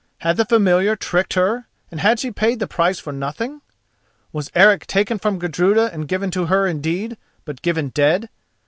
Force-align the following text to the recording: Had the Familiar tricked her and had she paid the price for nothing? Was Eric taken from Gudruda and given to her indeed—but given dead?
Had 0.21 0.37
the 0.37 0.45
Familiar 0.45 0.95
tricked 0.95 1.35
her 1.35 1.67
and 1.91 1.99
had 1.99 2.19
she 2.19 2.31
paid 2.31 2.57
the 2.57 2.65
price 2.65 2.97
for 2.97 3.13
nothing? 3.13 3.61
Was 4.33 4.49
Eric 4.55 4.87
taken 4.87 5.19
from 5.19 5.37
Gudruda 5.37 5.93
and 5.93 6.07
given 6.07 6.31
to 6.31 6.47
her 6.47 6.65
indeed—but 6.65 7.61
given 7.61 7.89
dead? 7.89 8.27